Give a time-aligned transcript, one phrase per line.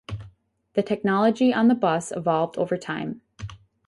[0.73, 3.21] The technology on the bus evolved over time.